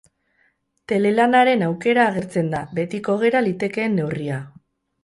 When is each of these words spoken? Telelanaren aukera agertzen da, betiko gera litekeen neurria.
Telelanaren 0.91 1.65
aukera 1.67 2.07
agertzen 2.13 2.51
da, 2.55 2.63
betiko 2.81 3.21
gera 3.27 3.47
litekeen 3.51 3.99
neurria. 4.03 4.43